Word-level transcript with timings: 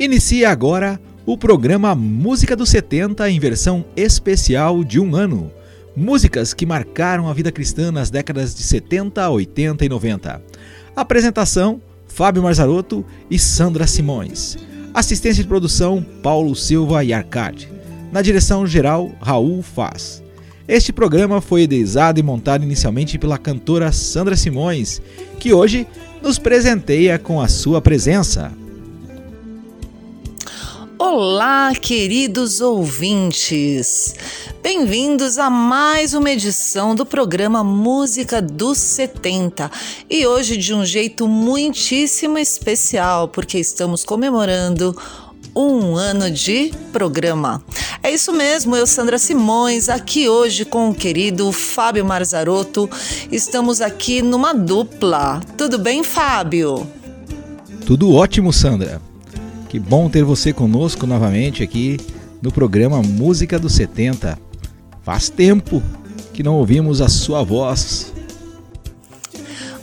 Inicia 0.00 0.48
agora 0.48 0.98
o 1.26 1.36
programa 1.36 1.94
Música 1.94 2.56
dos 2.56 2.70
70 2.70 3.28
em 3.28 3.38
versão 3.38 3.84
especial 3.94 4.82
de 4.82 4.98
um 4.98 5.14
ano. 5.14 5.52
Músicas 5.94 6.54
que 6.54 6.64
marcaram 6.64 7.28
a 7.28 7.34
vida 7.34 7.52
cristã 7.52 7.92
nas 7.92 8.08
décadas 8.08 8.54
de 8.54 8.62
70, 8.62 9.28
80 9.28 9.84
e 9.84 9.88
90. 9.90 10.42
Apresentação: 10.96 11.82
Fábio 12.06 12.42
Marzarotto 12.42 13.04
e 13.30 13.38
Sandra 13.38 13.86
Simões. 13.86 14.56
Assistência 14.94 15.42
de 15.42 15.48
produção: 15.48 16.02
Paulo 16.22 16.56
Silva 16.56 17.04
e 17.04 17.12
Arcade. 17.12 17.70
Na 18.10 18.22
direção 18.22 18.66
geral, 18.66 19.12
Raul 19.20 19.60
Faz. 19.60 20.22
Este 20.66 20.94
programa 20.94 21.42
foi 21.42 21.64
idealizado 21.64 22.18
e 22.18 22.22
montado 22.22 22.64
inicialmente 22.64 23.18
pela 23.18 23.36
cantora 23.36 23.92
Sandra 23.92 24.34
Simões, 24.34 25.02
que 25.38 25.52
hoje 25.52 25.86
nos 26.22 26.38
presenteia 26.38 27.18
com 27.18 27.38
a 27.38 27.48
sua 27.48 27.82
presença. 27.82 28.50
Olá, 31.12 31.72
queridos 31.74 32.60
ouvintes! 32.60 34.14
Bem-vindos 34.62 35.38
a 35.38 35.50
mais 35.50 36.14
uma 36.14 36.30
edição 36.30 36.94
do 36.94 37.04
programa 37.04 37.64
Música 37.64 38.40
dos 38.40 38.78
70 38.78 39.68
e 40.08 40.24
hoje 40.24 40.56
de 40.56 40.72
um 40.72 40.84
jeito 40.84 41.26
muitíssimo 41.26 42.38
especial, 42.38 43.26
porque 43.26 43.58
estamos 43.58 44.04
comemorando 44.04 44.96
um 45.54 45.96
ano 45.96 46.30
de 46.30 46.72
programa. 46.92 47.60
É 48.04 48.12
isso 48.12 48.32
mesmo, 48.32 48.76
eu, 48.76 48.86
Sandra 48.86 49.18
Simões, 49.18 49.88
aqui 49.88 50.28
hoje 50.28 50.64
com 50.64 50.90
o 50.90 50.94
querido 50.94 51.50
Fábio 51.50 52.04
Marzarotto. 52.04 52.88
Estamos 53.32 53.80
aqui 53.80 54.22
numa 54.22 54.54
dupla. 54.54 55.40
Tudo 55.58 55.76
bem, 55.76 56.04
Fábio? 56.04 56.88
Tudo 57.84 58.14
ótimo, 58.14 58.52
Sandra. 58.52 59.09
Que 59.70 59.78
bom 59.78 60.10
ter 60.10 60.24
você 60.24 60.52
conosco 60.52 61.06
novamente 61.06 61.62
aqui 61.62 61.96
no 62.42 62.50
programa 62.50 63.00
Música 63.04 63.56
dos 63.56 63.72
70. 63.74 64.36
Faz 65.04 65.28
tempo 65.28 65.80
que 66.32 66.42
não 66.42 66.56
ouvimos 66.56 67.00
a 67.00 67.08
sua 67.08 67.44
voz. 67.44 68.12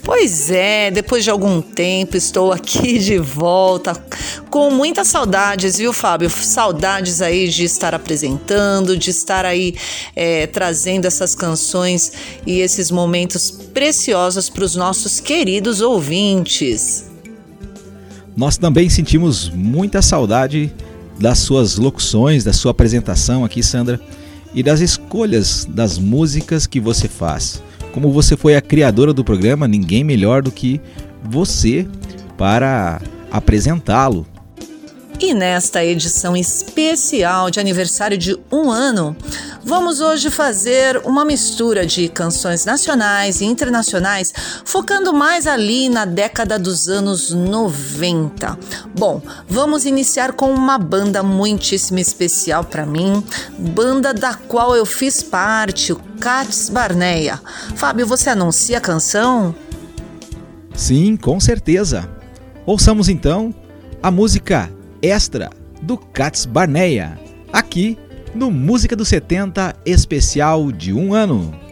Pois 0.03 0.51
é, 0.51 0.91
depois 0.91 1.23
de 1.23 1.29
algum 1.29 1.61
tempo 1.61 2.17
estou 2.17 2.51
aqui 2.51 2.99
de 2.99 3.17
volta 3.17 3.93
com 4.49 4.69
muitas 4.71 5.07
saudades, 5.07 5.77
viu, 5.77 5.93
Fábio? 5.93 6.29
Saudades 6.29 7.21
aí 7.21 7.47
de 7.47 7.63
estar 7.63 7.95
apresentando, 7.95 8.97
de 8.97 9.09
estar 9.09 9.45
aí 9.45 9.73
é, 10.13 10.47
trazendo 10.47 11.05
essas 11.05 11.33
canções 11.33 12.11
e 12.45 12.59
esses 12.59 12.91
momentos 12.91 13.49
preciosos 13.49 14.49
para 14.49 14.65
os 14.65 14.75
nossos 14.75 15.21
queridos 15.21 15.79
ouvintes. 15.79 17.07
Nós 18.37 18.55
também 18.55 18.87
sentimos 18.87 19.49
muita 19.49 19.99
saudade 19.99 20.71
das 21.19 21.39
suas 21.39 21.77
locuções, 21.77 22.43
da 22.43 22.53
sua 22.53 22.69
apresentação 22.69 23.43
aqui, 23.43 23.63
Sandra, 23.63 23.99
e 24.53 24.61
das 24.61 24.79
escolhas 24.79 25.65
das 25.67 25.97
músicas 25.97 26.67
que 26.67 26.79
você 26.79 27.07
faz. 27.07 27.63
Como 27.91 28.11
você 28.11 28.37
foi 28.37 28.55
a 28.55 28.61
criadora 28.61 29.11
do 29.11 29.23
programa, 29.23 29.67
ninguém 29.67 30.03
melhor 30.03 30.43
do 30.43 30.51
que 30.51 30.79
você 31.23 31.87
para 32.37 33.01
apresentá-lo. 33.31 34.23
E 35.19 35.33
nesta 35.33 35.83
edição 35.83 36.37
especial 36.37 37.49
de 37.49 37.59
aniversário 37.59 38.15
de 38.15 38.37
um 38.51 38.69
ano, 38.69 39.17
vamos 39.63 39.99
hoje 39.99 40.29
fazer 40.29 41.01
uma 41.05 41.25
mistura 41.25 41.87
de 41.87 42.07
canções 42.07 42.65
nacionais 42.65 43.41
e 43.41 43.45
internacionais, 43.45 44.31
focando 44.63 45.11
mais 45.11 45.47
ali 45.47 45.89
na 45.89 46.05
década 46.05 46.59
dos 46.59 46.87
anos 46.87 47.31
90. 47.31 48.59
Bom, 48.95 49.19
vamos 49.49 49.85
iniciar 49.85 50.33
com 50.33 50.53
uma 50.53 50.77
banda 50.77 51.23
muitíssimo 51.23 51.97
especial 51.97 52.63
para 52.63 52.85
mim, 52.85 53.23
banda 53.57 54.13
da 54.13 54.35
qual 54.35 54.75
eu 54.75 54.85
fiz 54.85 55.23
parte, 55.23 55.93
o 55.93 55.95
Cats 56.19 56.69
Barneia. 56.69 57.41
Fábio, 57.75 58.05
você 58.05 58.29
anuncia 58.29 58.77
a 58.77 58.81
canção? 58.81 59.55
Sim, 60.75 61.17
com 61.17 61.39
certeza. 61.39 62.07
Ouçamos 62.67 63.09
então 63.09 63.51
a 64.01 64.11
música 64.11 64.76
extra 65.01 65.49
do 65.81 65.97
Cats 65.97 66.45
Barneia, 66.45 67.19
aqui 67.51 67.97
no 68.33 68.51
Música 68.51 68.95
dos 68.95 69.07
70 69.07 69.75
especial 69.85 70.71
de 70.71 70.93
um 70.93 71.13
ano. 71.13 71.66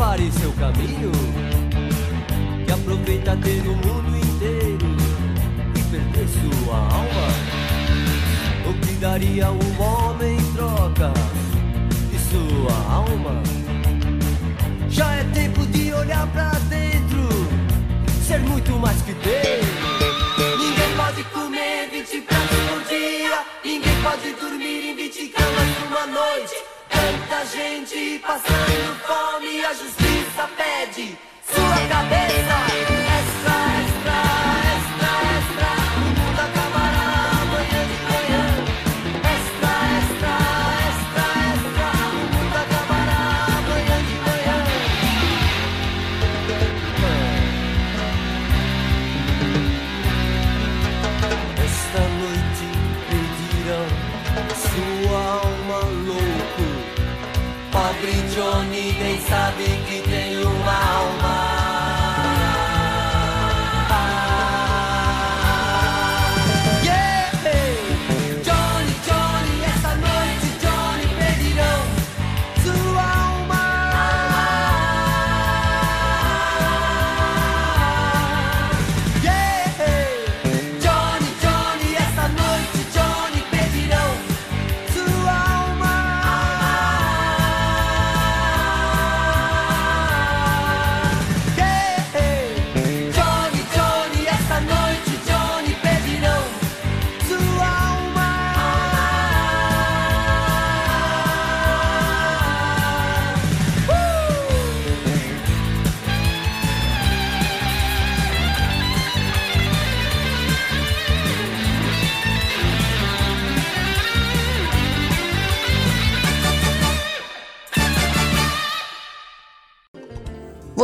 Prepare 0.00 0.30
seu 0.32 0.52
caminho. 0.52 1.12
Que 2.64 2.72
aproveita 2.72 3.36
ter 3.36 3.60
o 3.66 3.76
mundo 3.76 4.16
inteiro 4.16 4.96
e 5.76 5.82
perder 5.90 6.28
sua 6.28 6.76
alma. 6.76 7.26
O 8.68 8.74
que 8.80 8.92
daria 8.94 9.50
um 9.50 9.82
homem 9.82 10.38
em 10.38 10.52
troca 10.54 11.12
de 12.10 12.18
sua 12.30 12.94
alma? 12.94 13.42
Já 14.88 15.12
é 15.14 15.24
tempo 15.34 15.66
de 15.66 15.92
olhar 15.92 16.26
pra 16.28 16.50
dentro, 16.68 17.28
ser 18.26 18.40
muito 18.40 18.72
mais 18.78 19.00
que 19.02 19.12
ter. 19.14 19.60
Ninguém 20.58 20.96
pode 20.96 21.24
comer 21.24 21.90
20 21.90 22.20
pratos 22.22 22.58
por 22.68 22.82
dia, 22.88 23.44
ninguém 23.64 24.02
pode 24.02 24.32
dormir 24.34 24.90
em 24.90 24.96
20 24.96 25.28
camas 25.28 25.68
numa 25.80 26.06
noite. 26.06 26.69
Tanta 27.30 27.46
gente 27.46 28.18
passando 28.26 28.96
fome, 29.06 29.64
a 29.64 29.72
justiça 29.72 30.50
pede 30.56 31.16
sua 31.46 31.88
cabeça. 31.88 32.99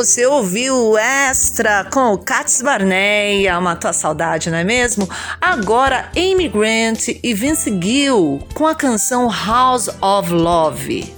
Você 0.06 0.24
ouviu 0.24 0.90
o 0.90 0.96
Extra 0.96 1.82
com 1.92 2.12
o 2.12 2.18
Cats 2.18 2.62
Barney, 2.62 3.50
matou 3.60 3.90
a 3.90 3.92
saudade, 3.92 4.48
não 4.50 4.58
é 4.58 4.62
mesmo? 4.62 5.08
Agora 5.40 6.12
Amy 6.16 6.48
Grant 6.48 7.08
e 7.20 7.34
Vince 7.34 7.76
Gill 7.82 8.38
com 8.54 8.68
a 8.68 8.74
canção 8.76 9.28
House 9.28 9.88
of 10.00 10.32
Love. 10.32 11.12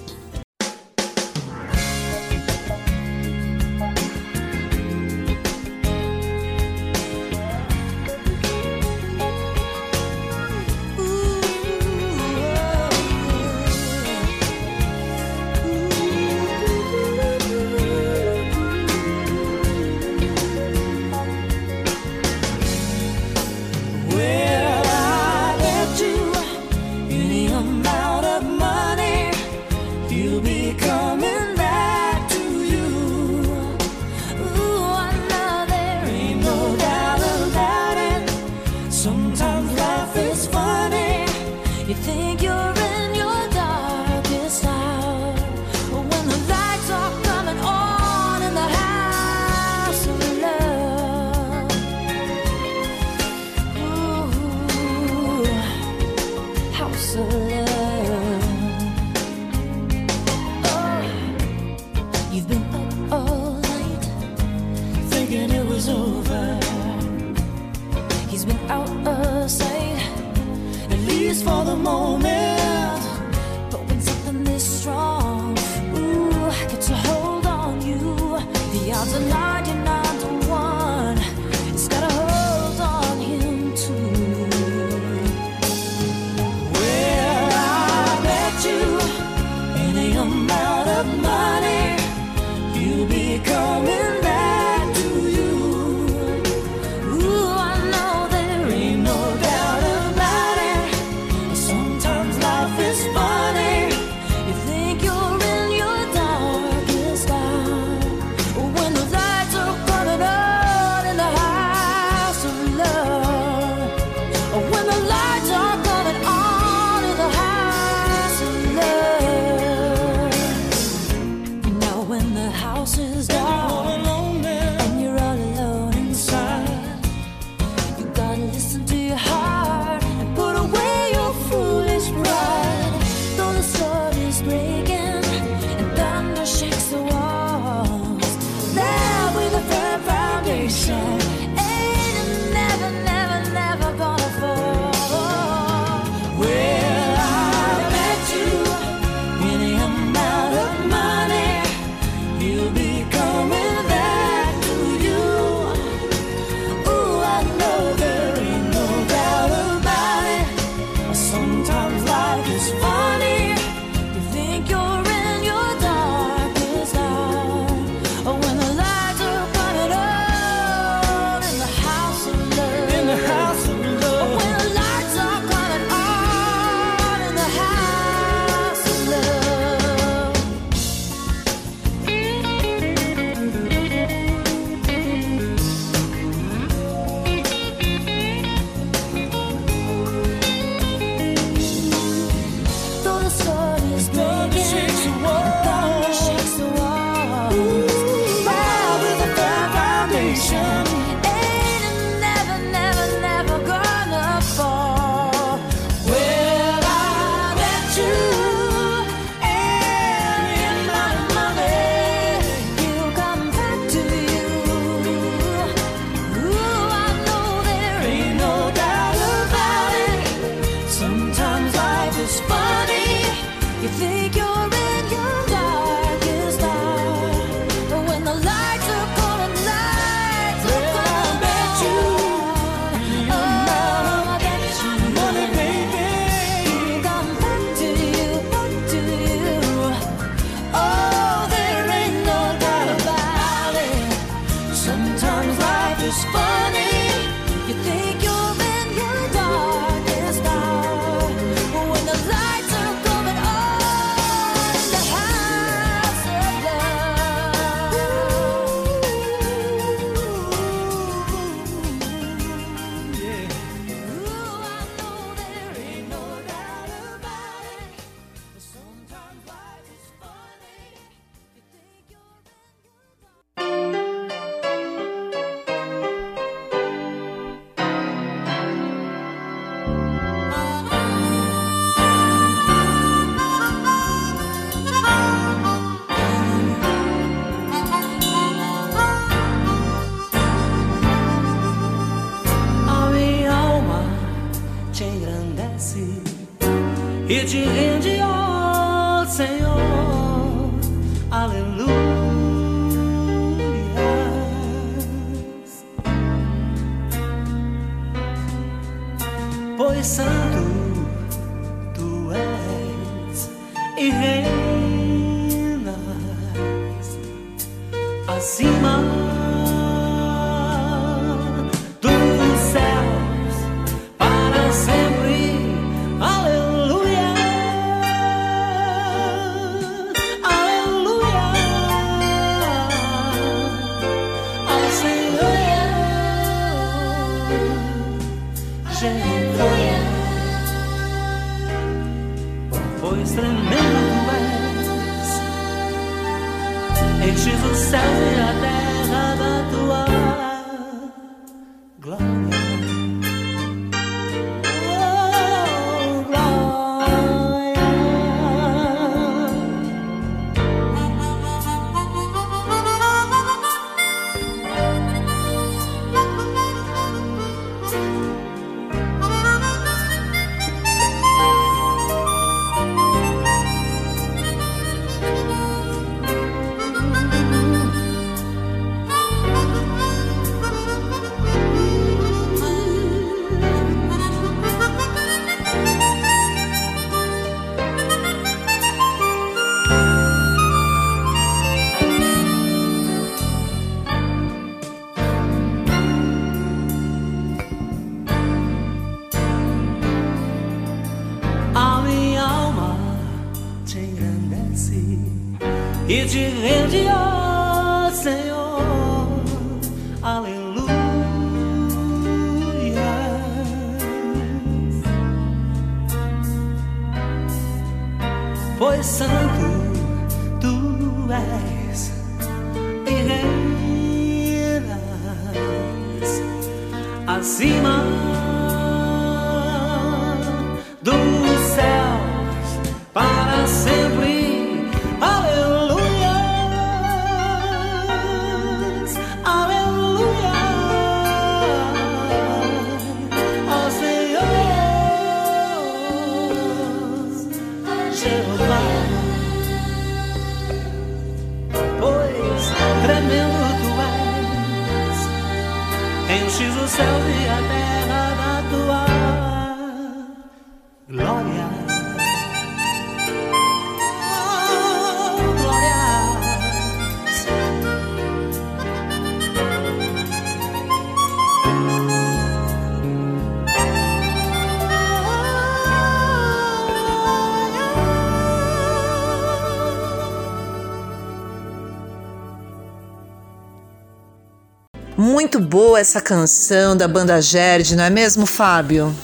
Boa 485.68 486.00
essa 486.00 486.20
canção 486.20 486.96
da 486.96 487.06
banda 487.06 487.40
Gerd, 487.42 487.94
não 487.94 488.04
é 488.04 488.08
mesmo, 488.08 488.46
Fábio? 488.46 489.14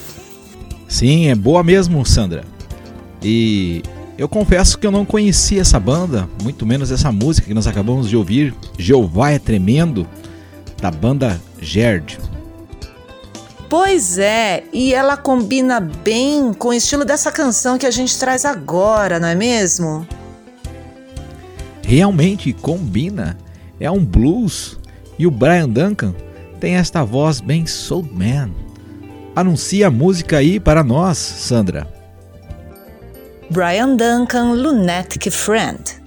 Sim, 0.87 1.27
é 1.27 1.35
boa 1.35 1.63
mesmo, 1.63 2.05
Sandra. 2.05 2.43
E 3.23 3.81
eu 4.15 4.29
confesso 4.29 4.77
que 4.77 4.85
eu 4.85 4.91
não 4.91 5.03
conhecia 5.03 5.61
essa 5.61 5.79
banda, 5.79 6.29
muito 6.43 6.63
menos 6.63 6.91
essa 6.91 7.11
música 7.11 7.47
que 7.47 7.53
nós 7.53 7.65
acabamos 7.65 8.07
de 8.07 8.15
ouvir, 8.15 8.53
Jeová 8.77 9.31
é 9.31 9.39
Tremendo, 9.39 10.07
da 10.79 10.91
banda 10.91 11.41
Gerd. 11.59 12.19
Pois 13.67 14.19
é, 14.19 14.65
e 14.71 14.93
ela 14.93 15.17
combina 15.17 15.79
bem 15.79 16.53
com 16.53 16.67
o 16.67 16.73
estilo 16.73 17.03
dessa 17.03 17.31
canção 17.31 17.79
que 17.79 17.87
a 17.87 17.91
gente 17.91 18.17
traz 18.19 18.45
agora, 18.45 19.19
não 19.19 19.27
é 19.27 19.35
mesmo? 19.35 20.07
Realmente 21.81 22.53
combina. 22.53 23.35
É 23.79 23.89
um 23.89 24.05
blues 24.05 24.77
e 25.17 25.25
o 25.27 25.31
Brian 25.31 25.67
Duncan 25.67 26.13
tem 26.59 26.75
esta 26.75 27.03
voz 27.03 27.39
bem 27.39 27.65
soul 27.65 28.07
man. 28.11 28.51
Anuncia 29.35 29.87
a 29.87 29.91
música 29.91 30.37
aí 30.37 30.59
para 30.59 30.83
nós, 30.83 31.17
Sandra. 31.17 31.87
Brian 33.49 33.95
Duncan 33.95 34.53
Lunatic 34.53 35.29
Friend. 35.29 36.04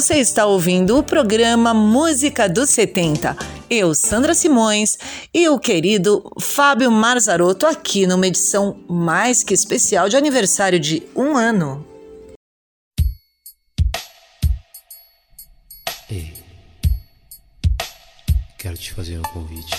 Você 0.00 0.14
está 0.14 0.46
ouvindo 0.46 0.96
o 0.96 1.02
programa 1.02 1.74
Música 1.74 2.48
dos 2.48 2.70
70. 2.70 3.36
Eu, 3.68 3.94
Sandra 3.94 4.32
Simões, 4.32 4.96
e 5.32 5.46
o 5.50 5.58
querido 5.58 6.24
Fábio 6.40 6.90
Marzarotto 6.90 7.66
aqui 7.66 8.06
numa 8.06 8.26
edição 8.26 8.82
mais 8.88 9.44
que 9.44 9.52
especial 9.52 10.08
de 10.08 10.16
aniversário 10.16 10.80
de 10.80 11.02
um 11.14 11.36
ano. 11.36 11.86
Ei, 16.08 16.32
quero 18.58 18.78
te 18.78 18.94
fazer 18.94 19.18
um 19.18 19.22
convite. 19.34 19.76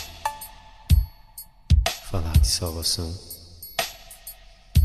Falar 2.11 2.37
de 2.37 2.47
salvação, 2.47 3.11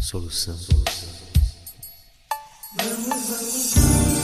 solução. 0.00 0.56
solução. 0.56 1.08
Vamos, 2.78 3.28
vamos. 3.28 4.15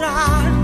encontrar. 0.00 0.59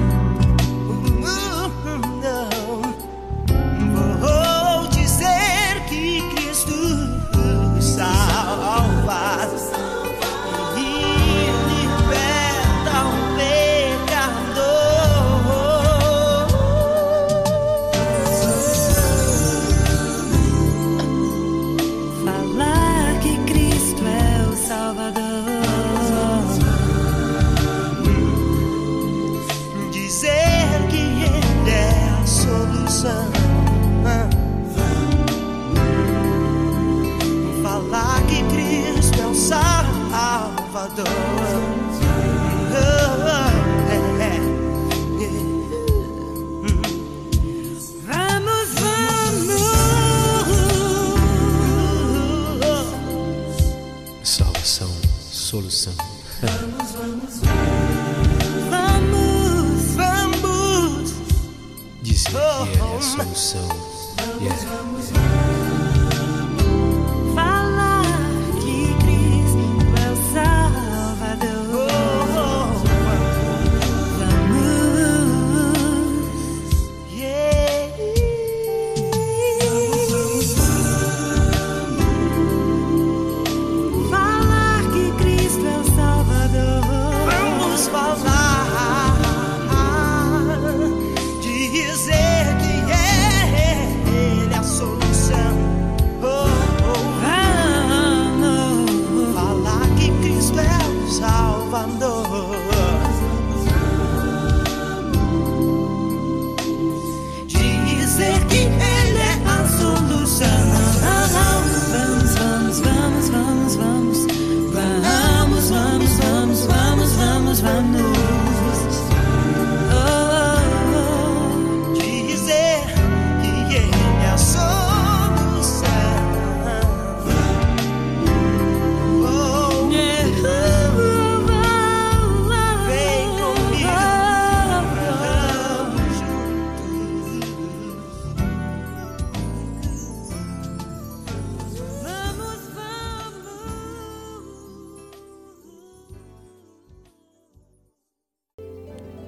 Que 63.52 63.76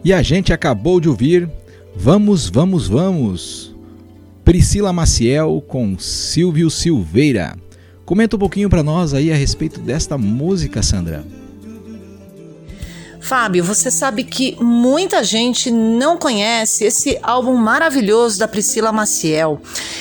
E 0.08 0.12
a 0.14 0.22
gente 0.22 0.54
acabou 0.54 1.00
de 1.00 1.06
ouvir 1.06 1.46
Vamos, 1.94 2.48
Vamos, 2.48 2.88
Vamos, 2.88 3.74
Priscila 4.42 4.90
Maciel 4.90 5.62
com 5.68 5.98
Silvio 5.98 6.70
Silveira. 6.70 7.54
Comenta 8.06 8.34
um 8.34 8.38
pouquinho 8.38 8.70
para 8.70 8.82
nós 8.82 9.12
aí 9.12 9.30
a 9.30 9.34
respeito 9.34 9.78
desta 9.80 10.16
música, 10.16 10.82
Sandra. 10.82 11.26
Fábio, 13.20 13.62
você 13.62 13.90
sabe 13.90 14.24
que 14.24 14.56
muita 14.58 15.22
gente 15.22 15.70
não 15.70 16.16
conhece 16.16 16.84
esse 16.84 17.18
álbum 17.22 17.54
maravilhoso 17.56 18.38
da 18.38 18.48
Priscila 18.48 18.90
Maciel. 18.90 19.60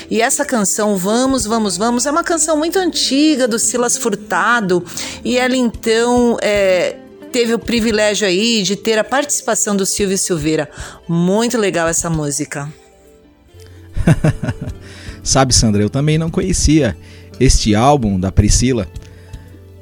E 0.09 0.21
essa 0.21 0.45
canção, 0.45 0.95
Vamos, 0.95 1.45
Vamos, 1.45 1.75
Vamos, 1.75 2.05
é 2.05 2.11
uma 2.11 2.23
canção 2.23 2.55
muito 2.55 2.79
antiga 2.79 3.45
do 3.45 3.59
Silas 3.59 3.97
Furtado. 3.97 4.85
E 5.21 5.37
ela 5.37 5.57
então 5.57 6.37
é, 6.41 6.95
teve 7.37 7.53
o 7.53 7.59
privilégio 7.59 8.27
aí 8.27 8.63
de 8.63 8.75
ter 8.75 8.97
a 8.97 9.03
participação 9.03 9.75
do 9.75 9.85
Silvio 9.85 10.17
Silveira. 10.17 10.67
Muito 11.07 11.55
legal 11.55 11.87
essa 11.87 12.09
música. 12.09 12.67
Sabe, 15.21 15.53
Sandra, 15.53 15.83
eu 15.83 15.89
também 15.89 16.17
não 16.17 16.31
conhecia 16.31 16.97
este 17.39 17.75
álbum 17.75 18.19
da 18.19 18.31
Priscila. 18.31 18.87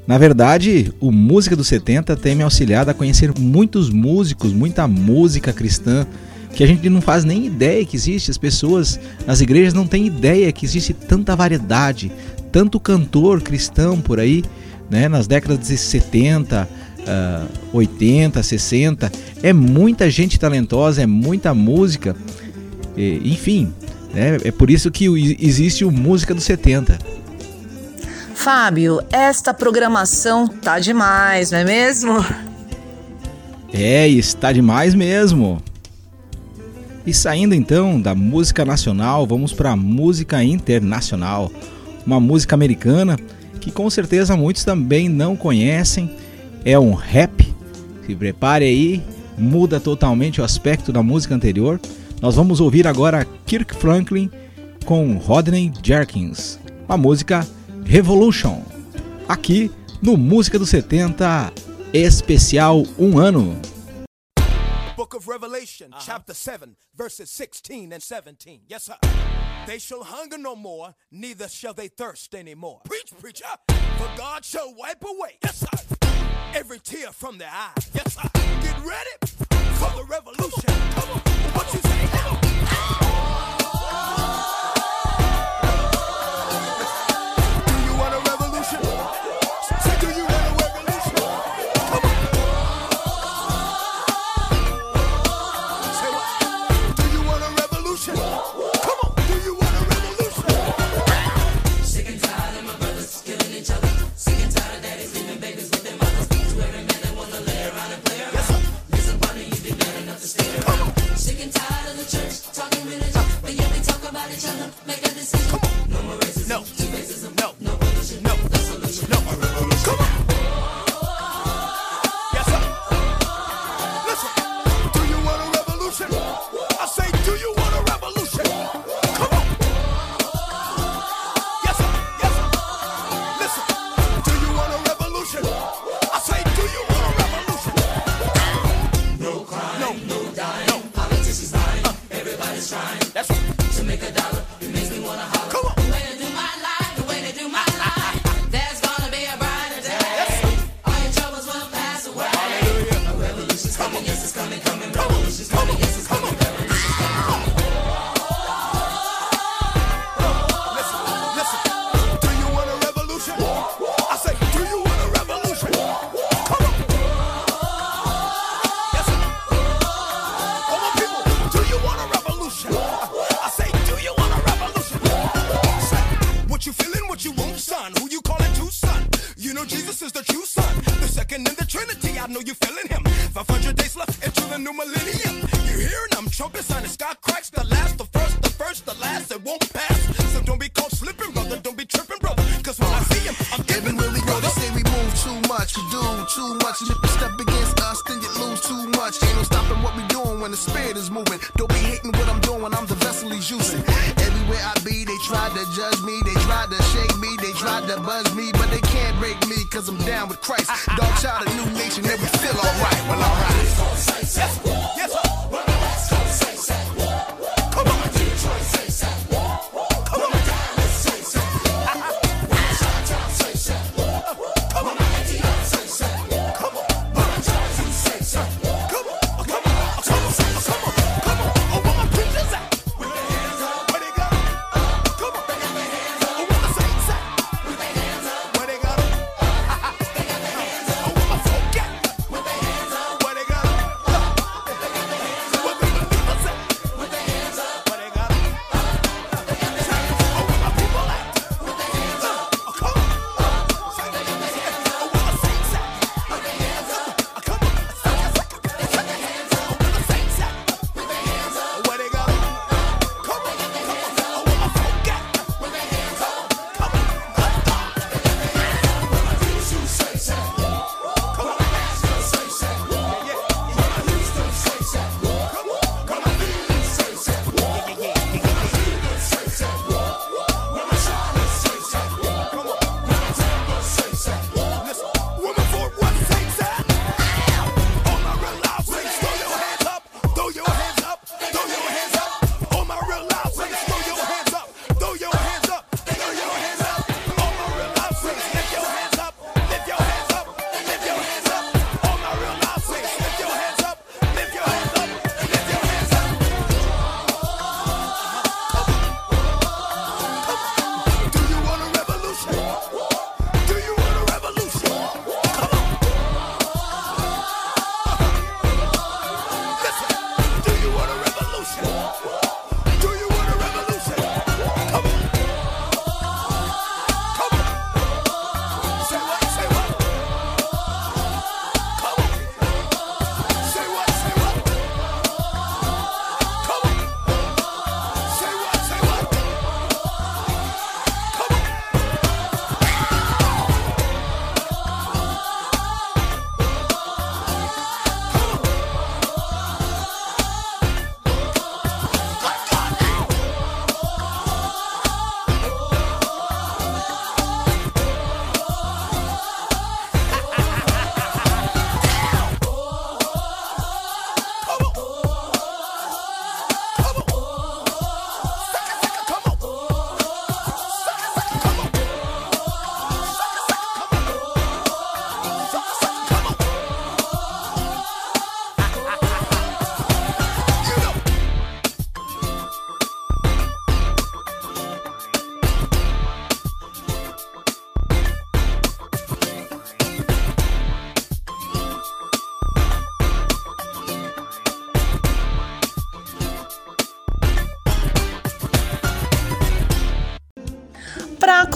Na 0.05 0.17
verdade, 0.17 0.93
o 0.99 1.13
Música 1.13 1.55
dos 1.55 1.69
70 1.69 2.17
tem 2.17 2.35
me 2.35 2.43
auxiliado 2.43 2.91
a 2.91 2.93
conhecer 2.93 3.31
muitos 3.39 3.89
músicos, 3.89 4.51
muita 4.51 4.85
música 4.85 5.53
cristã, 5.53 6.05
que 6.53 6.61
a 6.61 6.67
gente 6.67 6.89
não 6.89 6.99
faz 6.99 7.23
nem 7.23 7.45
ideia 7.45 7.85
que 7.85 7.95
existe. 7.95 8.31
As 8.31 8.37
pessoas 8.37 8.99
nas 9.25 9.39
igrejas 9.39 9.73
não 9.73 9.87
têm 9.87 10.07
ideia 10.07 10.51
que 10.51 10.65
existe 10.65 10.93
tanta 10.93 11.37
variedade, 11.37 12.11
tanto 12.51 12.81
cantor 12.81 13.41
cristão 13.41 14.01
por 14.01 14.19
aí, 14.19 14.43
né? 14.89 15.07
Nas 15.07 15.25
décadas 15.25 15.69
de 15.69 15.77
70, 15.77 16.67
uh, 17.07 17.47
80, 17.73 18.41
60. 18.41 19.11
É 19.41 19.53
muita 19.53 20.09
gente 20.09 20.39
talentosa, 20.39 21.01
é 21.01 21.05
muita 21.05 21.53
música. 21.53 22.15
E, 22.97 23.21
enfim, 23.25 23.73
né? 24.13 24.37
é 24.43 24.51
por 24.51 24.69
isso 24.69 24.89
que 24.91 25.05
existe 25.39 25.83
o 25.85 25.91
Música 25.91 26.33
dos 26.33 26.43
70. 26.43 26.97
Fábio, 28.33 29.01
esta 29.11 29.53
programação 29.53 30.47
tá 30.47 30.79
demais, 30.79 31.51
não 31.51 31.59
é 31.59 31.63
mesmo? 31.63 32.25
É, 33.73 34.07
está 34.07 34.51
demais 34.51 34.93
mesmo. 34.93 35.61
E 37.05 37.13
saindo 37.13 37.53
então 37.53 37.99
da 37.99 38.15
música 38.15 38.65
nacional, 38.65 39.27
vamos 39.27 39.53
para 39.53 39.71
a 39.71 39.75
música 39.75 40.43
internacional. 40.43 41.51
Uma 42.05 42.19
música 42.19 42.55
americana 42.55 43.17
que 43.59 43.71
com 43.71 43.89
certeza 43.89 44.35
muitos 44.37 44.63
também 44.63 45.09
não 45.09 45.35
conhecem. 45.35 46.09
É 46.67 46.79
um 46.79 46.95
rap. 46.95 47.45
Se 48.07 48.15
prepare 48.15 48.65
aí, 48.65 49.03
muda 49.37 49.79
totalmente 49.79 50.41
o 50.41 50.43
aspecto 50.43 50.91
da 50.91 51.03
música 51.03 51.35
anterior. 51.35 51.79
Nós 52.19 52.35
vamos 52.35 52.59
ouvir 52.59 52.87
agora 52.87 53.23
Kirk 53.45 53.75
Franklin 53.75 54.31
com 54.83 55.15
Rodney 55.17 55.71
Jerkins. 55.83 56.59
Uma 56.89 56.97
música 56.97 57.47
Revolution. 57.85 58.63
Aqui 59.29 59.71
no 60.01 60.17
Música 60.17 60.57
dos 60.57 60.69
70, 60.69 61.53
especial 61.93 62.83
um 62.97 63.19
ano. 63.19 63.61
Book 64.97 65.15
of 65.15 65.29
Revelation, 65.29 65.89
uh 65.89 65.97
-huh. 65.97 66.03
chapter 66.03 66.33
7, 66.33 66.75
verses 66.95 67.29
16 67.29 67.93
and 67.93 68.01
17. 68.01 68.63
Yes, 68.67 68.85
sir. 68.85 68.97
They 69.67 69.79
shall 69.79 70.03
hunger 70.03 70.39
no 70.39 70.55
more, 70.55 70.95
neither 71.11 71.47
shall 71.47 71.75
they 71.75 71.89
thirst 71.89 72.33
anymore. 72.33 72.79
Preach, 72.85 73.13
preacher. 73.19 73.45
For 73.97 74.09
God 74.17 74.43
shall 74.43 74.73
wipe 74.75 75.05
away, 75.05 75.37
yes, 75.43 75.57
sir, 75.57 75.84
every 76.55 76.79
tear 76.79 77.11
from 77.11 77.37
their 77.37 77.49
eye. 77.51 77.71
Yes, 77.93 78.15
sir. 78.15 78.29
Get 78.33 78.77
ready 78.85 79.15
for 79.75 79.91
the 79.97 80.05
revolution. 80.09 80.73
Come 80.91 81.09
on. 81.11 81.24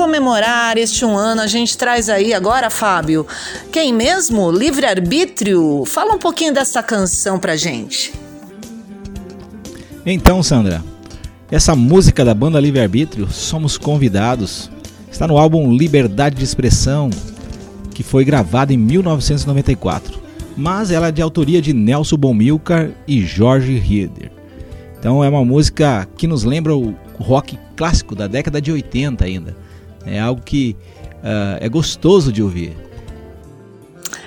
Comemorar 0.09 0.75
este 0.75 1.05
um 1.05 1.15
ano, 1.15 1.39
a 1.39 1.45
gente 1.45 1.77
traz 1.77 2.09
aí 2.09 2.33
agora, 2.33 2.71
Fábio, 2.71 3.27
quem 3.71 3.93
mesmo? 3.93 4.51
Livre 4.51 4.87
Arbítrio. 4.87 5.85
Fala 5.85 6.15
um 6.15 6.17
pouquinho 6.17 6.51
dessa 6.51 6.81
canção 6.81 7.37
pra 7.37 7.55
gente. 7.55 8.11
Então, 10.03 10.41
Sandra, 10.41 10.83
essa 11.51 11.75
música 11.75 12.25
da 12.25 12.33
banda 12.33 12.59
Livre 12.59 12.81
Arbítrio, 12.81 13.29
Somos 13.29 13.77
Convidados, 13.77 14.71
está 15.11 15.27
no 15.27 15.37
álbum 15.37 15.71
Liberdade 15.71 16.37
de 16.37 16.43
Expressão, 16.43 17.11
que 17.93 18.01
foi 18.01 18.25
gravado 18.25 18.73
em 18.73 18.77
1994, 18.77 20.19
mas 20.57 20.89
ela 20.89 21.09
é 21.09 21.11
de 21.11 21.21
autoria 21.21 21.61
de 21.61 21.71
Nelson 21.71 22.17
Bomilcar 22.17 22.89
e 23.07 23.23
Jorge 23.23 23.77
Rieder. 23.77 24.31
Então 24.97 25.23
é 25.23 25.29
uma 25.29 25.45
música 25.45 26.07
que 26.17 26.25
nos 26.25 26.43
lembra 26.43 26.75
o 26.75 26.95
rock 27.19 27.59
clássico 27.75 28.15
da 28.15 28.25
década 28.25 28.59
de 28.59 28.71
80 28.71 29.23
ainda. 29.23 29.68
É 30.05 30.19
algo 30.19 30.41
que 30.41 30.75
uh, 31.17 31.57
é 31.59 31.69
gostoso 31.69 32.31
de 32.31 32.41
ouvir. 32.41 32.75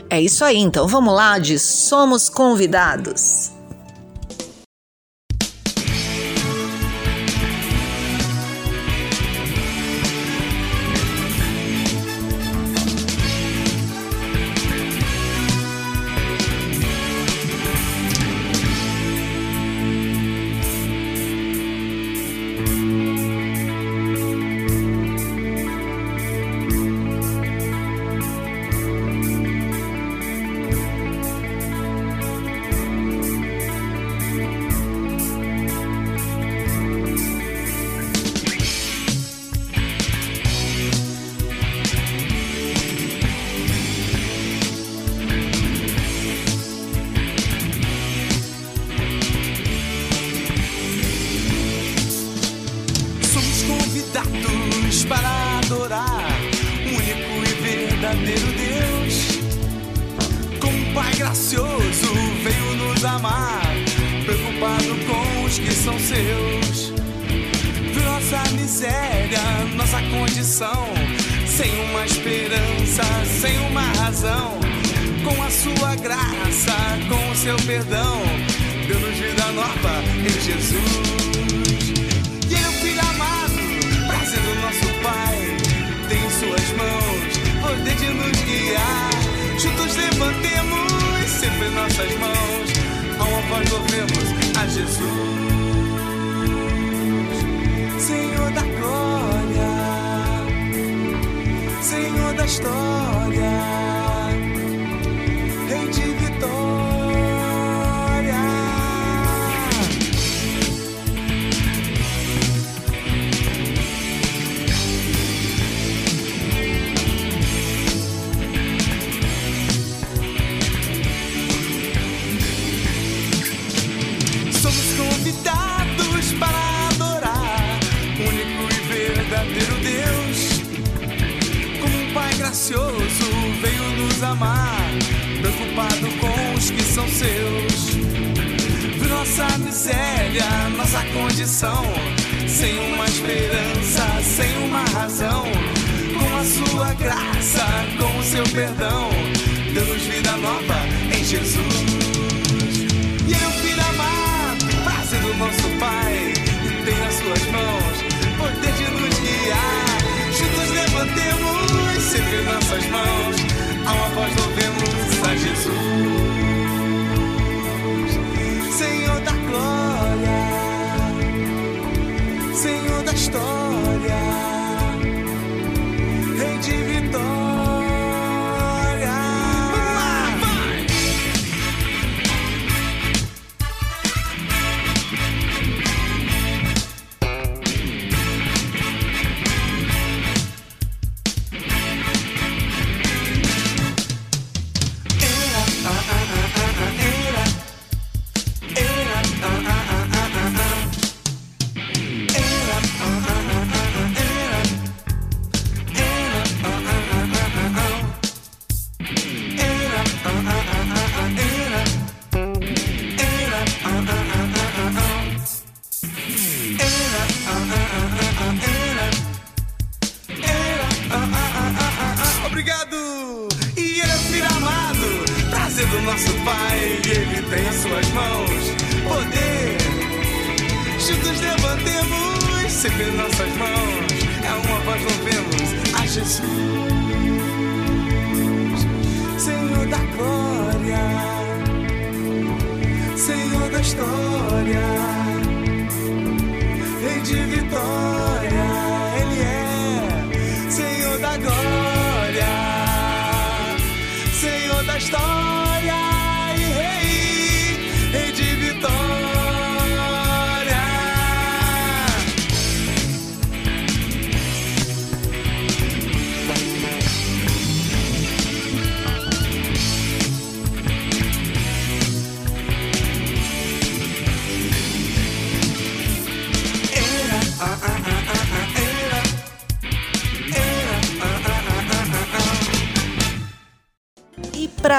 É 0.09 0.21
isso 0.21 0.45
aí, 0.45 0.59
então 0.59 0.87
vamos 0.87 1.15
lá 1.15 1.39
de 1.39 1.59
Somos 1.59 2.29
Convidados. 2.29 3.51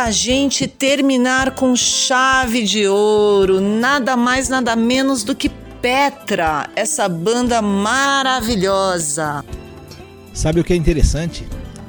Pra 0.04 0.12
gente 0.12 0.68
terminar 0.68 1.52
com 1.52 1.78
chave 1.78 2.64
de 2.64 2.86
ouro, 2.86 3.62
nada 3.62 4.18
mais, 4.18 4.50
nada 4.50 4.76
menos 4.76 5.24
do 5.24 5.34
que 5.34 5.48
Petra, 5.82 6.70
essa 6.76 7.08
banda 7.08 7.62
maravilhosa. 7.62 9.46
Sabe 10.34 10.60
o 10.60 10.64
que 10.64 10.74
é 10.74 10.76
interessante? 10.76 11.48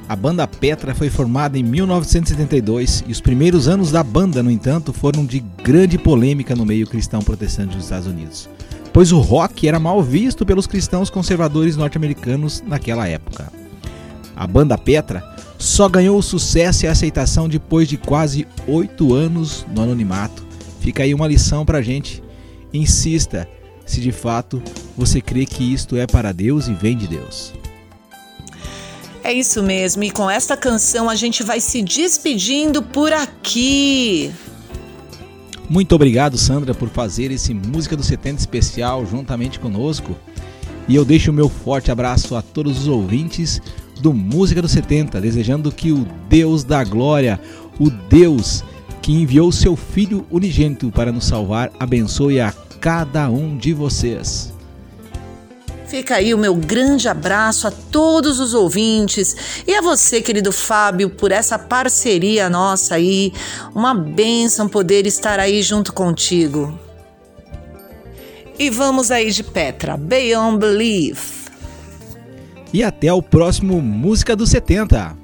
A 0.08 0.14
banda 0.14 0.46
Petra 0.46 0.94
foi 0.94 1.10
formada 1.10 1.58
em 1.58 1.64
1972 1.64 3.02
e 3.04 3.10
os 3.10 3.20
primeiros 3.20 3.66
anos 3.66 3.90
da 3.90 4.04
banda, 4.04 4.44
no 4.44 4.50
entanto, 4.50 4.92
foram 4.92 5.26
de 5.26 5.40
grande 5.40 5.98
polêmica 5.98 6.54
no 6.54 6.64
meio 6.64 6.86
cristão 6.86 7.20
protestante 7.20 7.74
dos 7.74 7.82
Estados 7.82 8.06
Unidos, 8.06 8.48
pois 8.92 9.10
o 9.10 9.18
rock 9.18 9.66
era 9.66 9.80
mal 9.80 10.00
visto 10.00 10.46
pelos 10.46 10.68
cristãos 10.68 11.10
conservadores 11.10 11.76
norte-americanos 11.76 12.62
naquela 12.64 13.08
época. 13.08 13.52
A 14.36 14.46
banda 14.46 14.78
Petra 14.78 15.33
só 15.64 15.88
ganhou 15.88 16.20
sucesso 16.20 16.84
e 16.84 16.88
aceitação 16.88 17.48
depois 17.48 17.88
de 17.88 17.96
quase 17.96 18.46
oito 18.68 19.14
anos 19.14 19.64
no 19.74 19.82
anonimato. 19.82 20.46
Fica 20.78 21.02
aí 21.02 21.14
uma 21.14 21.26
lição 21.26 21.64
pra 21.64 21.80
gente. 21.80 22.22
Insista 22.70 23.48
se 23.86 23.98
de 24.02 24.12
fato 24.12 24.62
você 24.94 25.22
crê 25.22 25.46
que 25.46 25.72
isto 25.72 25.96
é 25.96 26.06
para 26.06 26.32
Deus 26.32 26.68
e 26.68 26.74
vem 26.74 26.94
de 26.94 27.06
Deus. 27.06 27.54
É 29.22 29.32
isso 29.32 29.62
mesmo, 29.62 30.04
e 30.04 30.10
com 30.10 30.28
esta 30.28 30.54
canção 30.54 31.08
a 31.08 31.14
gente 31.14 31.42
vai 31.42 31.60
se 31.60 31.80
despedindo 31.80 32.82
por 32.82 33.10
aqui. 33.10 34.30
Muito 35.70 35.94
obrigado, 35.94 36.36
Sandra, 36.36 36.74
por 36.74 36.90
fazer 36.90 37.30
esse 37.30 37.54
Música 37.54 37.96
do 37.96 38.02
70 38.02 38.38
especial 38.38 39.06
juntamente 39.06 39.58
conosco. 39.58 40.14
E 40.86 40.94
eu 40.94 41.06
deixo 41.06 41.30
o 41.30 41.34
meu 41.34 41.48
forte 41.48 41.90
abraço 41.90 42.36
a 42.36 42.42
todos 42.42 42.80
os 42.80 42.86
ouvintes 42.86 43.62
do 44.00 44.12
Música 44.12 44.60
do 44.60 44.68
70, 44.68 45.20
desejando 45.20 45.72
que 45.72 45.92
o 45.92 46.06
Deus 46.28 46.64
da 46.64 46.82
glória, 46.84 47.40
o 47.78 47.90
Deus 47.90 48.64
que 49.00 49.12
enviou 49.12 49.52
seu 49.52 49.76
Filho 49.76 50.26
unigênito 50.30 50.90
para 50.90 51.12
nos 51.12 51.26
salvar, 51.26 51.70
abençoe 51.78 52.40
a 52.40 52.52
cada 52.80 53.28
um 53.28 53.56
de 53.56 53.72
vocês. 53.72 54.54
Fica 55.86 56.16
aí 56.16 56.34
o 56.34 56.38
meu 56.38 56.54
grande 56.54 57.06
abraço 57.08 57.68
a 57.68 57.70
todos 57.70 58.40
os 58.40 58.52
ouvintes 58.52 59.62
e 59.66 59.74
a 59.74 59.80
você, 59.80 60.20
querido 60.20 60.50
Fábio, 60.50 61.10
por 61.10 61.30
essa 61.30 61.58
parceria 61.58 62.48
nossa 62.50 62.94
aí. 62.94 63.32
Uma 63.74 63.94
bênção 63.94 64.68
poder 64.68 65.06
estar 65.06 65.38
aí 65.38 65.62
junto 65.62 65.92
contigo. 65.92 66.76
E 68.58 68.70
vamos 68.70 69.10
aí 69.10 69.30
de 69.30 69.44
Petra, 69.44 69.96
Beyond 69.96 70.58
Belief. 70.58 71.43
E 72.74 72.82
até 72.82 73.12
o 73.12 73.22
próximo 73.22 73.80
Música 73.80 74.34
dos 74.34 74.50
70. 74.50 75.23